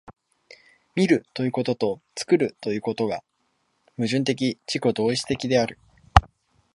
[0.95, 3.23] 見るということと作るということとが
[3.97, 5.77] 矛盾的自己同一的である。